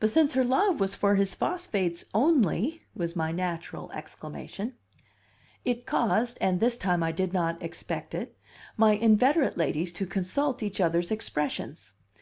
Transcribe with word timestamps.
"But 0.00 0.10
since 0.10 0.34
her 0.34 0.44
love 0.44 0.80
was 0.80 0.94
for 0.94 1.14
his 1.14 1.34
phosphates 1.34 2.04
only!" 2.12 2.82
was 2.94 3.16
my 3.16 3.32
natural 3.32 3.90
exclamation. 3.92 4.74
It 5.64 5.86
caused 5.86 6.36
(and 6.42 6.60
this 6.60 6.76
time 6.76 7.02
I 7.02 7.10
did 7.10 7.32
not 7.32 7.62
expect 7.62 8.14
it) 8.14 8.36
my 8.76 8.92
inveterate 8.92 9.56
ladies 9.56 9.92
to 9.92 10.04
consult 10.04 10.62
each 10.62 10.78
other's 10.78 11.10
expressions. 11.10 11.94